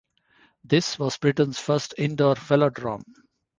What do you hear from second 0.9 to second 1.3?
was